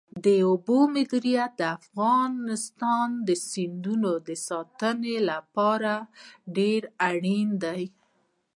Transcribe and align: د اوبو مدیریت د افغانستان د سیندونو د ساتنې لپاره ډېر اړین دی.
د 0.25 0.27
اوبو 0.49 0.77
مدیریت 0.95 1.51
د 1.57 1.61
افغانستان 1.79 3.07
د 3.27 3.29
سیندونو 3.49 4.11
د 4.27 4.29
ساتنې 4.47 5.17
لپاره 5.29 5.93
ډېر 6.57 6.81
اړین 7.09 7.49
دی. 7.63 7.83